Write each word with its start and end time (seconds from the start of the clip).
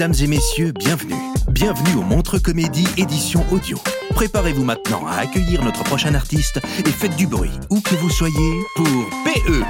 Mesdames 0.00 0.22
et 0.22 0.28
messieurs, 0.28 0.72
bienvenue. 0.72 1.20
Bienvenue 1.50 1.96
au 1.98 2.00
Montre 2.00 2.38
Comédie 2.38 2.86
édition 2.96 3.44
audio. 3.52 3.76
Préparez-vous 4.14 4.64
maintenant 4.64 5.06
à 5.06 5.16
accueillir 5.16 5.62
notre 5.62 5.84
prochain 5.84 6.14
artiste 6.14 6.58
et 6.78 6.90
faites 6.90 7.16
du 7.16 7.26
bruit, 7.26 7.50
où 7.68 7.82
que 7.82 7.94
vous 7.96 8.08
soyez, 8.08 8.32
pour 8.76 8.86
PE. 8.86 9.62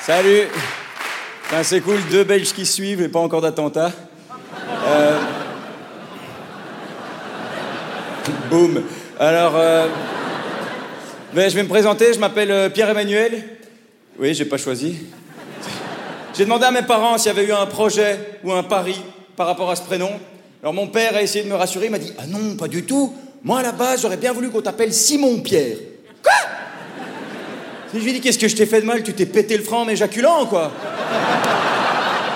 Salut 0.00 0.48
C'est 1.62 1.82
cool, 1.82 1.98
deux 2.10 2.24
Belges 2.24 2.54
qui 2.54 2.64
suivent 2.64 3.02
et 3.02 3.08
pas 3.08 3.20
encore 3.20 3.42
d'attentat. 3.42 3.92
Euh... 4.86 5.20
Boum 8.48 8.82
Alors, 9.20 9.56
euh... 9.56 9.88
ben, 11.34 11.50
je 11.50 11.54
vais 11.54 11.64
me 11.64 11.68
présenter, 11.68 12.14
je 12.14 12.18
m'appelle 12.18 12.50
euh, 12.50 12.70
Pierre-Emmanuel. 12.70 13.44
Oui, 14.18 14.32
j'ai 14.32 14.46
pas 14.46 14.56
choisi. 14.56 15.04
J'ai 16.36 16.44
demandé 16.44 16.66
à 16.66 16.70
mes 16.70 16.82
parents 16.82 17.16
s'il 17.16 17.28
y 17.28 17.30
avait 17.30 17.46
eu 17.46 17.52
un 17.52 17.64
projet 17.64 18.18
ou 18.44 18.52
un 18.52 18.62
pari 18.62 19.00
par 19.36 19.46
rapport 19.46 19.70
à 19.70 19.76
ce 19.76 19.80
prénom. 19.80 20.10
Alors 20.62 20.74
mon 20.74 20.88
père 20.88 21.16
a 21.16 21.22
essayé 21.22 21.42
de 21.42 21.48
me 21.48 21.54
rassurer, 21.54 21.86
il 21.86 21.90
m'a 21.90 21.98
dit 21.98 22.12
Ah 22.18 22.26
non, 22.26 22.56
pas 22.56 22.68
du 22.68 22.84
tout. 22.84 23.14
Moi 23.42 23.60
à 23.60 23.62
la 23.62 23.72
base, 23.72 24.02
j'aurais 24.02 24.18
bien 24.18 24.34
voulu 24.34 24.50
qu'on 24.50 24.60
t'appelle 24.60 24.92
Simon 24.92 25.40
Pierre. 25.40 25.78
Quoi 26.22 26.32
Je 27.94 27.98
lui 28.00 28.10
ai 28.10 28.12
dit 28.14 28.20
Qu'est-ce 28.20 28.38
que 28.38 28.48
je 28.48 28.56
t'ai 28.56 28.66
fait 28.66 28.82
de 28.82 28.86
mal? 28.86 29.02
Tu 29.02 29.14
t'es 29.14 29.24
pété 29.24 29.56
le 29.56 29.62
franc 29.62 29.82
en 29.82 29.88
éjaculant, 29.88 30.44
quoi 30.44 30.70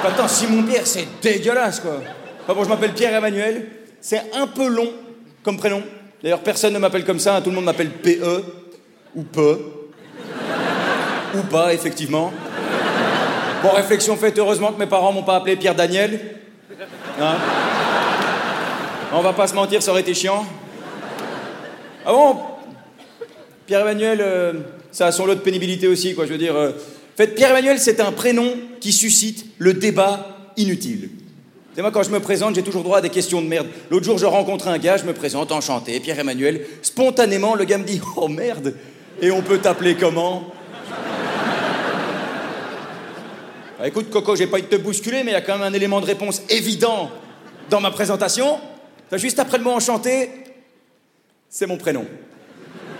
Attends, 0.02 0.28
Simon 0.28 0.62
Pierre, 0.62 0.86
c'est 0.86 1.06
dégueulasse, 1.20 1.80
quoi. 1.80 2.00
Enfin 2.42 2.54
bon, 2.54 2.64
je 2.64 2.70
m'appelle 2.70 2.94
Pierre 2.94 3.14
Emmanuel. 3.14 3.68
C'est 4.00 4.22
un 4.34 4.46
peu 4.46 4.66
long 4.66 4.90
comme 5.42 5.58
prénom. 5.58 5.82
D'ailleurs, 6.22 6.40
personne 6.40 6.72
ne 6.72 6.78
m'appelle 6.78 7.04
comme 7.04 7.20
ça, 7.20 7.36
hein. 7.36 7.42
tout 7.42 7.50
le 7.50 7.56
monde 7.56 7.66
m'appelle 7.66 7.90
PE 7.90 8.44
ou 9.14 9.24
PE. 9.24 9.58
Ou 11.34 11.42
pas, 11.50 11.74
effectivement. 11.74 12.32
Bon, 13.62 13.70
réflexion 13.70 14.16
faite, 14.16 14.38
heureusement 14.38 14.72
que 14.72 14.78
mes 14.78 14.86
parents 14.86 15.12
m'ont 15.12 15.22
pas 15.22 15.36
appelé 15.36 15.56
Pierre 15.56 15.74
Daniel. 15.74 16.18
Hein 17.20 17.34
On 19.12 19.20
va 19.20 19.32
pas 19.34 19.46
se 19.46 19.54
mentir, 19.54 19.82
ça 19.82 19.90
aurait 19.90 20.00
été 20.00 20.14
chiant. 20.14 20.46
Ah 22.06 22.12
bon 22.12 22.36
Pierre-Emmanuel, 23.66 24.20
euh, 24.22 24.52
ça 24.90 25.06
a 25.06 25.12
son 25.12 25.26
lot 25.26 25.34
de 25.34 25.40
pénibilité 25.40 25.86
aussi, 25.86 26.14
quoi. 26.14 26.26
Je 26.26 26.32
veux 26.32 26.38
dire. 26.38 26.56
euh, 26.56 26.70
En 26.70 27.16
fait, 27.16 27.34
Pierre-Emmanuel, 27.34 27.78
c'est 27.78 28.00
un 28.00 28.12
prénom 28.12 28.54
qui 28.80 28.92
suscite 28.92 29.44
le 29.58 29.74
débat 29.74 30.26
inutile. 30.56 31.10
C'est 31.74 31.82
moi, 31.82 31.90
quand 31.92 32.02
je 32.02 32.10
me 32.10 32.18
présente, 32.18 32.54
j'ai 32.56 32.62
toujours 32.62 32.82
droit 32.82 32.98
à 32.98 33.00
des 33.00 33.10
questions 33.10 33.42
de 33.42 33.46
merde. 33.46 33.68
L'autre 33.90 34.06
jour, 34.06 34.18
je 34.18 34.26
rencontre 34.26 34.66
un 34.68 34.78
gars, 34.78 34.96
je 34.96 35.04
me 35.04 35.12
présente, 35.12 35.52
enchanté, 35.52 36.00
Pierre-Emmanuel. 36.00 36.62
Spontanément, 36.82 37.54
le 37.54 37.64
gars 37.64 37.78
me 37.78 37.84
dit 37.84 38.00
Oh 38.16 38.26
merde 38.26 38.74
Et 39.22 39.30
on 39.30 39.42
peut 39.42 39.58
t'appeler 39.58 39.94
comment? 39.94 40.44
Bah, 43.80 43.88
écoute, 43.88 44.10
Coco, 44.10 44.36
j'ai 44.36 44.46
pas 44.46 44.58
envie 44.58 44.64
de 44.64 44.68
te 44.68 44.76
bousculer, 44.76 45.22
mais 45.24 45.30
il 45.30 45.32
y 45.32 45.36
a 45.38 45.40
quand 45.40 45.56
même 45.56 45.66
un 45.66 45.72
élément 45.72 46.02
de 46.02 46.04
réponse 46.04 46.42
évident 46.50 47.08
dans 47.70 47.80
ma 47.80 47.90
présentation. 47.90 48.60
Juste 49.12 49.38
après 49.38 49.56
le 49.56 49.64
mot 49.64 49.70
enchanté, 49.70 50.28
c'est 51.48 51.64
mon 51.64 51.78
prénom. 51.78 52.04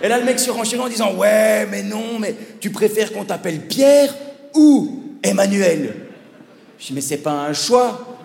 Et 0.01 0.07
là, 0.07 0.17
le 0.17 0.25
mec 0.25 0.39
surenchérit 0.39 0.81
en 0.81 0.87
disant 0.87 1.13
Ouais, 1.13 1.67
mais 1.69 1.83
non, 1.83 2.17
mais 2.17 2.33
tu 2.59 2.71
préfères 2.71 3.13
qu'on 3.13 3.25
t'appelle 3.25 3.59
Pierre 3.67 4.11
ou 4.55 5.03
Emmanuel? 5.21 5.97
Je 6.79 6.87
dis 6.87 6.93
Mais 6.93 7.01
c'est 7.01 7.17
pas 7.17 7.29
un 7.29 7.53
choix. 7.53 8.17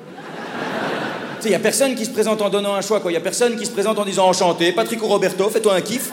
Tu 1.37 1.43
sais, 1.43 1.49
il 1.51 1.53
y 1.53 1.57
a 1.57 1.59
personne 1.59 1.95
qui 1.95 2.07
se 2.07 2.11
présente 2.11 2.41
en 2.41 2.49
donnant 2.49 2.75
un 2.75 2.81
choix, 2.81 3.01
quoi. 3.01 3.11
Il 3.11 3.15
y 3.15 3.19
a 3.19 3.21
personne 3.21 3.57
qui 3.57 3.67
se 3.67 3.71
présente 3.71 3.99
en 3.99 4.05
disant 4.07 4.29
Enchanté, 4.29 4.73
Patrick 4.73 5.03
ou 5.03 5.09
Roberto, 5.09 5.51
fais-toi 5.51 5.75
un 5.75 5.83
kiff. 5.83 6.11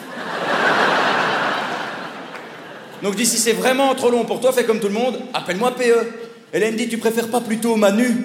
Donc 3.01 3.13
je 3.13 3.17
dis, 3.17 3.25
si 3.25 3.37
c'est 3.37 3.53
vraiment 3.53 3.95
trop 3.95 4.09
long 4.09 4.25
pour 4.25 4.41
toi, 4.41 4.51
fais 4.51 4.65
comme 4.65 4.81
tout 4.81 4.87
le 4.87 4.93
monde, 4.93 5.19
appelle-moi 5.33 5.71
PE. 5.75 6.22
Me 6.53 6.71
dit, 6.71 6.87
tu 6.87 6.97
préfères 6.97 7.29
pas 7.29 7.41
plutôt 7.41 7.75
Manu? 7.75 8.15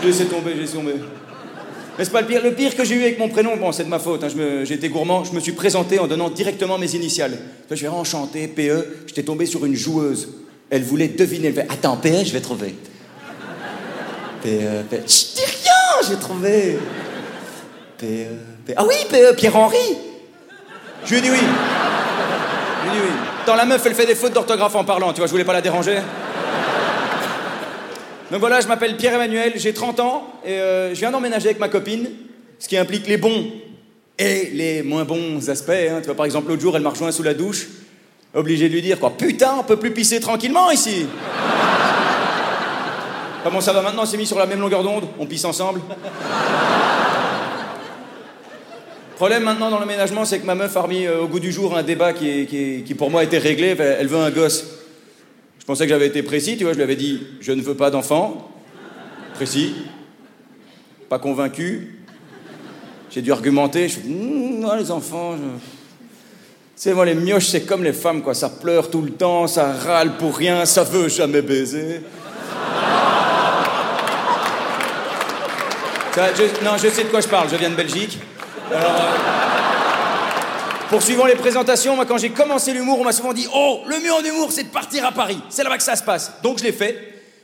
J'ai 0.00 0.06
laissé 0.06 0.26
tomber, 0.26 0.52
j'ai 0.54 0.60
laissé 0.60 0.74
tomber. 0.74 0.94
Mais 1.98 2.04
c'est 2.04 2.12
pas 2.12 2.20
le 2.20 2.28
pire? 2.28 2.40
Le 2.40 2.52
pire 2.52 2.76
que 2.76 2.84
j'ai 2.84 2.94
eu 2.94 3.02
avec 3.02 3.18
mon 3.18 3.28
prénom, 3.28 3.56
bon, 3.56 3.72
c'est 3.72 3.82
de 3.82 3.88
ma 3.88 3.98
faute, 3.98 4.22
hein, 4.22 4.28
je 4.28 4.64
j'ai 4.64 4.88
gourmand, 4.88 5.24
je 5.24 5.32
me 5.32 5.40
suis 5.40 5.52
présenté 5.52 5.98
en 5.98 6.06
donnant 6.06 6.30
directement 6.30 6.78
mes 6.78 6.94
initiales. 6.94 7.36
Je 7.68 7.82
vais 7.82 7.88
enchanté, 7.88 8.46
PE, 8.46 8.86
j'étais 9.08 9.24
tombé 9.24 9.44
sur 9.46 9.66
une 9.66 9.74
joueuse. 9.74 10.28
Elle 10.70 10.84
voulait 10.84 11.08
deviner. 11.08 11.48
Elle 11.48 11.54
fait, 11.54 11.66
attends, 11.68 11.96
PE, 11.96 12.24
je 12.24 12.32
vais 12.32 12.40
trouver. 12.40 12.76
PE, 14.44 14.84
PE. 14.88 14.96
Chut, 15.08 15.34
dis 15.34 15.42
rien, 15.44 16.08
j'ai 16.08 16.16
trouvé. 16.16 16.78
PE, 17.98 18.04
PE. 18.66 18.74
Ah 18.76 18.84
oui, 18.86 18.94
PE, 19.10 19.34
Pierre-Henri 19.34 19.96
Je 21.04 21.16
lui 21.16 21.26
ai 21.26 21.30
oui. 21.32 21.38
Je 21.38 22.90
lui 22.90 22.98
ai 22.98 23.00
oui. 23.00 23.10
Attends, 23.42 23.56
la 23.56 23.64
meuf, 23.64 23.84
elle 23.84 23.94
fait 23.94 24.06
des 24.06 24.14
fautes 24.14 24.34
d'orthographe 24.34 24.76
en 24.76 24.84
parlant, 24.84 25.12
tu 25.12 25.18
vois, 25.18 25.26
je 25.26 25.32
voulais 25.32 25.44
pas 25.44 25.54
la 25.54 25.62
déranger. 25.62 25.98
Donc 28.30 28.40
voilà, 28.40 28.60
je 28.60 28.68
m'appelle 28.68 28.96
Pierre-Emmanuel, 28.96 29.54
j'ai 29.56 29.72
30 29.72 30.00
ans 30.00 30.26
et 30.44 30.52
euh, 30.52 30.94
je 30.94 31.00
viens 31.00 31.10
d'emménager 31.10 31.46
avec 31.46 31.58
ma 31.58 31.70
copine, 31.70 32.10
ce 32.58 32.68
qui 32.68 32.76
implique 32.76 33.06
les 33.06 33.16
bons 33.16 33.50
et 34.18 34.50
les 34.52 34.82
moins 34.82 35.04
bons 35.04 35.48
aspects. 35.48 35.70
hein. 35.70 36.00
Tu 36.00 36.06
vois, 36.06 36.14
par 36.14 36.26
exemple, 36.26 36.48
l'autre 36.48 36.60
jour, 36.60 36.76
elle 36.76 36.82
m'a 36.82 36.90
rejoint 36.90 37.10
sous 37.10 37.22
la 37.22 37.32
douche, 37.32 37.68
obligé 38.34 38.68
de 38.68 38.74
lui 38.74 38.82
dire 38.82 39.00
quoi, 39.00 39.16
putain, 39.16 39.54
on 39.58 39.62
peut 39.64 39.78
plus 39.78 39.92
pisser 39.92 40.20
tranquillement 40.20 40.70
ici. 40.70 41.06
Comment 43.44 43.62
ça 43.62 43.72
va 43.72 43.80
maintenant 43.80 44.02
On 44.02 44.06
s'est 44.06 44.18
mis 44.18 44.26
sur 44.26 44.38
la 44.38 44.44
même 44.46 44.60
longueur 44.60 44.82
d'onde, 44.82 45.04
on 45.18 45.24
pisse 45.24 45.46
ensemble. 45.46 45.80
Problème 49.16 49.42
maintenant 49.42 49.70
dans 49.70 49.80
l'aménagement, 49.80 50.26
c'est 50.26 50.38
que 50.38 50.46
ma 50.46 50.54
meuf 50.54 50.76
a 50.76 50.82
remis 50.82 51.06
euh, 51.06 51.22
au 51.22 51.28
goût 51.28 51.40
du 51.40 51.50
jour 51.50 51.76
un 51.76 51.82
débat 51.82 52.12
qui, 52.12 52.46
qui 52.46 52.84
qui, 52.86 52.94
pour 52.94 53.10
moi 53.10 53.24
était 53.24 53.38
réglé. 53.38 53.74
Elle 53.78 54.06
veut 54.06 54.18
un 54.18 54.30
gosse. 54.30 54.77
Je 55.68 55.72
pensais 55.74 55.84
que 55.84 55.90
j'avais 55.90 56.06
été 56.06 56.22
précis, 56.22 56.56
tu 56.56 56.64
vois. 56.64 56.72
Je 56.72 56.78
lui 56.78 56.82
avais 56.82 56.96
dit 56.96 57.20
je 57.42 57.52
ne 57.52 57.60
veux 57.60 57.74
pas 57.74 57.90
d'enfant. 57.90 58.50
Précis. 59.34 59.74
Pas 61.10 61.18
convaincu. 61.18 61.98
J'ai 63.10 63.20
dû 63.20 63.32
argumenter. 63.32 63.86
Je 63.86 63.98
suis 63.98 64.08
Hum, 64.10 64.66
les 64.78 64.90
enfants. 64.90 65.36
moi, 66.86 67.04
les 67.04 67.14
mioches, 67.14 67.48
c'est 67.48 67.66
comme 67.66 67.84
les 67.84 67.92
femmes, 67.92 68.22
quoi. 68.22 68.32
Ça 68.32 68.48
pleure 68.48 68.88
tout 68.88 69.02
le 69.02 69.10
temps, 69.10 69.46
ça 69.46 69.70
râle 69.74 70.16
pour 70.16 70.38
rien, 70.38 70.64
ça 70.64 70.84
veut 70.84 71.10
jamais 71.10 71.42
baiser. 71.42 72.00
Non, 76.64 76.78
je 76.82 76.88
sais 76.88 77.04
de 77.04 77.10
quoi 77.10 77.20
je 77.20 77.28
parle, 77.28 77.50
je 77.50 77.56
viens 77.56 77.68
de 77.68 77.76
Belgique. 77.76 78.18
Alors, 78.74 78.90
euh, 78.90 79.47
poursuivant 80.88 81.26
les 81.26 81.34
présentations, 81.34 81.96
moi, 81.96 82.06
quand 82.06 82.18
j'ai 82.18 82.30
commencé 82.30 82.72
l'humour, 82.72 82.98
on 83.00 83.04
m'a 83.04 83.12
souvent 83.12 83.32
dit 83.32 83.46
Oh, 83.54 83.80
le 83.86 84.00
mieux 84.00 84.12
en 84.12 84.22
humour, 84.22 84.52
c'est 84.52 84.64
de 84.64 84.68
partir 84.68 85.04
à 85.04 85.12
Paris. 85.12 85.40
C'est 85.48 85.62
là-bas 85.62 85.76
que 85.76 85.82
ça 85.82 85.96
se 85.96 86.02
passe. 86.02 86.32
Donc, 86.42 86.58
je 86.58 86.64
l'ai 86.64 86.72
fait. 86.72 86.96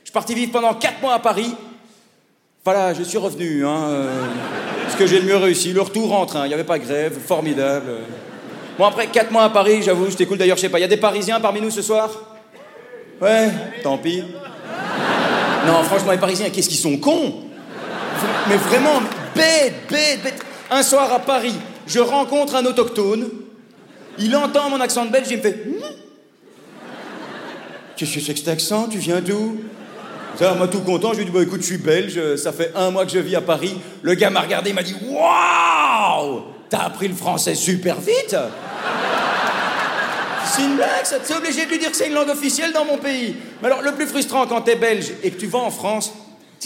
Je 0.02 0.08
suis 0.08 0.12
parti 0.12 0.35
vivre 0.35 0.52
pendant 0.52 0.75
4 0.75 1.00
mois 1.00 1.14
à 1.14 1.19
Paris. 1.19 1.55
Voilà, 2.64 2.94
je 2.94 3.02
suis 3.02 3.19
revenu. 3.19 3.67
Hein, 3.67 3.85
euh, 3.88 4.26
ce 4.91 4.96
que 4.96 5.06
j'ai 5.06 5.20
le 5.20 5.26
mieux 5.26 5.37
réussi. 5.37 5.73
Le 5.73 5.82
retour 5.82 6.14
en 6.14 6.26
train, 6.26 6.44
il 6.44 6.49
n'y 6.49 6.55
avait 6.55 6.64
pas 6.64 6.79
grève, 6.79 7.19
formidable. 7.19 7.91
Bon, 8.79 8.87
après 8.87 9.06
4 9.06 9.31
mois 9.31 9.44
à 9.44 9.50
Paris, 9.50 9.82
j'avoue, 9.82 10.11
c'était 10.11 10.26
cool. 10.26 10.38
D'ailleurs, 10.38 10.56
je 10.56 10.62
sais 10.62 10.69
pas, 10.69 10.79
il 10.79 10.82
y 10.82 10.87
a 10.87 10.88
des 10.88 10.96
Parisiens 10.96 11.41
parmi 11.41 11.61
nous 11.61 11.70
ce 11.70 11.82
soir? 11.82 12.11
Ouais, 13.20 13.50
tant 13.82 13.99
pis. 13.99 14.25
Non, 15.67 15.82
franchement, 15.85 16.12
les 16.12 16.19
Parisiens, 16.19 16.50
qu'est-ce 16.50 16.69
qu'ils 16.69 16.79
sont 16.79 16.96
cons? 16.99 17.35
Mais 18.49 18.56
vraiment, 18.56 19.00
bête, 19.35 19.75
bête, 19.91 20.23
bête. 20.23 20.44
Un 20.70 20.82
soir 20.82 21.12
à 21.12 21.20
Paris, 21.20 21.55
je 21.86 22.00
rencontre 22.00 22.56
un 22.56 22.64
autochtone, 22.66 23.28
il 24.19 24.34
entend 24.36 24.70
mon 24.70 24.81
accent 24.81 25.04
de 25.06 25.10
belge, 25.10 25.26
il 25.31 25.38
me 25.38 25.42
fait 25.42 25.64
hmm 25.66 25.82
Qu'est-ce 27.96 28.14
que 28.14 28.20
c'est 28.20 28.32
que 28.32 28.40
cet 28.40 28.48
accent? 28.48 28.88
Tu 28.88 28.98
viens 28.98 29.20
d'où? 29.20 29.60
Ça, 30.36 30.54
moi 30.54 30.66
tout 30.66 30.81
content, 30.81 31.12
je 31.12 31.19
lui 31.19 31.26
dis 31.26 31.31
bah 31.31 31.42
écoute, 31.42 31.60
je 31.60 31.66
suis 31.66 31.78
belge, 31.78 32.36
ça 32.36 32.52
fait 32.52 32.72
un 32.75 32.90
mois 32.90 33.06
que 33.06 33.12
je 33.12 33.20
vis 33.20 33.36
à 33.36 33.40
Paris. 33.40 33.76
Le 34.02 34.14
gars 34.14 34.31
m'a 34.31 34.40
regardé, 34.40 34.70
il 34.70 34.75
m'a 34.75 34.82
dit 34.82 34.96
Waouh! 35.08 36.42
T'as 36.69 36.86
appris 36.86 37.06
le 37.06 37.14
français 37.14 37.54
super 37.54 38.00
vite! 38.00 38.36
C'est 40.44 40.62
une 40.62 40.76
blague, 40.76 41.04
ça. 41.04 41.19
T'es 41.19 41.34
obligé 41.34 41.64
de 41.64 41.70
lui 41.70 41.78
dire 41.78 41.90
que 41.90 41.96
c'est 41.96 42.08
une 42.08 42.14
langue 42.14 42.28
officielle 42.28 42.72
dans 42.72 42.84
mon 42.84 42.98
pays. 42.98 43.34
Mais 43.60 43.66
alors, 43.69 43.82
le 43.82 43.92
plus 43.92 44.06
frustrant 44.06 44.46
quand 44.46 44.60
t'es 44.60 44.76
belge 44.76 45.12
et 45.22 45.31
que 45.31 45.38
tu 45.38 45.46
vas 45.46 45.58
en 45.58 45.70
France, 45.70 46.12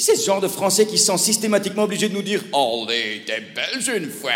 sais, 0.02 0.16
ce 0.16 0.26
genre 0.26 0.40
de 0.40 0.48
français 0.48 0.86
qui 0.86 0.98
se 0.98 1.06
sent 1.06 1.18
systématiquement 1.18 1.84
obligé 1.84 2.08
de 2.08 2.14
nous 2.14 2.22
dire 2.22 2.42
Allez, 2.52 3.22
t'es 3.26 3.42
belge 3.54 3.88
une 3.88 4.10
fois. 4.10 4.30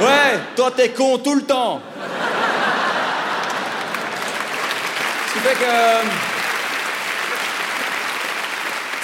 Ouais, 0.00 0.38
toi 0.56 0.72
t'es 0.74 0.90
con 0.90 1.18
tout 1.18 1.34
le 1.34 1.42
temps. 1.42 1.80
Ce 5.28 5.32
qui 5.34 5.40
fait 5.40 5.54
que. 5.54 6.20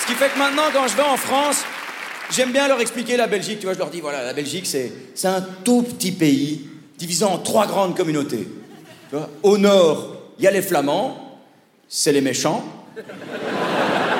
Ce 0.00 0.06
qui 0.06 0.14
fait 0.14 0.28
que 0.28 0.38
maintenant, 0.38 0.70
quand 0.72 0.88
je 0.88 0.96
vais 0.96 1.02
en 1.02 1.16
France, 1.16 1.64
j'aime 2.31 2.52
bien 2.52 2.69
leur 2.69 2.81
expliquer 2.81 3.16
la 3.16 3.26
Belgique. 3.26 3.58
Tu 3.58 3.66
vois, 3.66 3.75
je 3.75 3.78
leur 3.78 3.90
dis 3.90 4.00
voilà, 4.00 4.22
la 4.22 4.32
Belgique, 4.32 4.66
c'est, 4.66 5.28
un 5.28 5.43
tout 5.64 5.82
petit 5.82 6.12
pays 6.12 6.66
divisé 6.96 7.25
en 7.25 7.38
trois 7.38 7.66
grandes 7.66 7.96
communautés. 7.96 8.48
Au 9.43 9.58
nord, 9.58 10.16
il 10.38 10.44
y 10.44 10.48
a 10.48 10.50
les 10.50 10.62
Flamands, 10.62 11.38
c'est 11.88 12.12
les 12.12 12.20
méchants. 12.20 12.64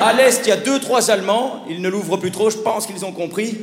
À 0.01 0.13
l'est, 0.13 0.41
il 0.45 0.49
y 0.49 0.51
a 0.51 0.57
deux, 0.57 0.79
trois 0.79 1.09
Allemands, 1.09 1.65
ils 1.69 1.81
ne 1.81 1.89
l'ouvrent 1.89 2.17
plus 2.17 2.31
trop, 2.31 2.49
je 2.49 2.57
pense 2.57 2.85
qu'ils 2.85 3.03
ont 3.03 3.11
compris. 3.11 3.57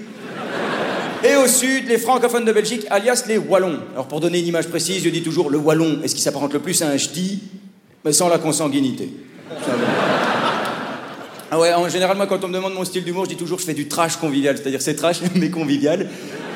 Et 1.24 1.36
au 1.36 1.48
sud, 1.48 1.88
les 1.88 1.96
francophones 1.96 2.44
de 2.44 2.52
Belgique, 2.52 2.86
alias 2.90 3.24
les 3.26 3.38
Wallons. 3.38 3.80
Alors 3.94 4.06
pour 4.06 4.20
donner 4.20 4.40
une 4.40 4.46
image 4.46 4.68
précise, 4.68 5.02
je 5.02 5.08
dis 5.08 5.22
toujours 5.22 5.48
le 5.48 5.56
Wallon 5.56 6.00
est 6.04 6.08
ce 6.08 6.14
qui 6.14 6.20
s'apparente 6.20 6.52
le 6.52 6.58
plus 6.58 6.82
à 6.82 6.88
un 6.88 6.98
ch'ti, 6.98 7.42
mais 8.04 8.12
sans 8.12 8.28
la 8.28 8.38
consanguinité. 8.38 9.10
Ah 11.50 11.60
ouais, 11.60 11.72
en 11.72 11.88
général, 11.88 12.16
moi, 12.16 12.26
quand 12.26 12.42
on 12.42 12.48
me 12.48 12.54
demande 12.54 12.74
mon 12.74 12.84
style 12.84 13.04
d'humour, 13.04 13.26
je 13.26 13.28
dis 13.28 13.36
toujours 13.36 13.60
je 13.60 13.64
fais 13.64 13.74
du 13.74 13.86
trash 13.86 14.16
convivial, 14.16 14.56
c'est-à-dire 14.56 14.82
c'est 14.82 14.96
trash, 14.96 15.18
mais 15.36 15.50
convivial. 15.50 16.08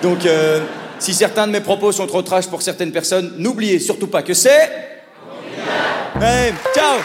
Donc, 0.02 0.26
euh, 0.26 0.64
si 0.98 1.14
certains 1.14 1.46
de 1.46 1.52
mes 1.52 1.60
propos 1.60 1.92
sont 1.92 2.08
trop 2.08 2.22
trash 2.22 2.48
pour 2.48 2.62
certaines 2.62 2.90
personnes, 2.90 3.32
n'oubliez 3.38 3.78
surtout 3.78 4.08
pas 4.08 4.22
que 4.22 4.34
c'est... 4.34 4.68
Hey, 6.20 6.52
ciao 6.74 6.98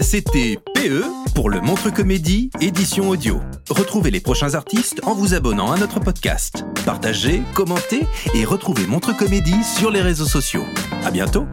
C'était 0.00 0.58
PE 0.74 1.19
pour 1.34 1.50
le 1.50 1.60
Montre 1.60 1.90
Comédie, 1.90 2.50
édition 2.60 3.08
audio. 3.08 3.40
Retrouvez 3.68 4.10
les 4.10 4.20
prochains 4.20 4.54
artistes 4.54 5.00
en 5.04 5.14
vous 5.14 5.34
abonnant 5.34 5.72
à 5.72 5.78
notre 5.78 6.00
podcast. 6.00 6.64
Partagez, 6.84 7.42
commentez 7.54 8.06
et 8.34 8.44
retrouvez 8.44 8.86
Montre 8.86 9.16
Comédie 9.16 9.62
sur 9.64 9.90
les 9.90 10.00
réseaux 10.00 10.26
sociaux. 10.26 10.64
À 11.04 11.10
bientôt! 11.10 11.46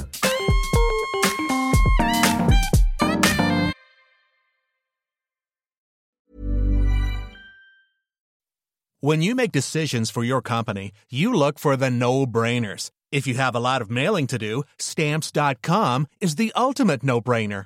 When 8.99 9.21
you 9.21 9.35
make 9.35 9.51
decisions 9.51 10.09
for 10.09 10.23
your 10.23 10.41
company, 10.41 10.91
you 11.09 11.31
look 11.31 11.59
for 11.59 11.77
the 11.77 11.89
no-brainers. 11.89 12.89
If 13.11 13.27
you 13.27 13.35
have 13.35 13.55
a 13.55 13.59
lot 13.59 13.81
of 13.81 13.89
mailing 13.89 14.27
to 14.27 14.37
do, 14.37 14.63
stamps.com 14.79 16.07
is 16.19 16.35
the 16.35 16.51
ultimate 16.55 17.03
no-brainer. 17.03 17.65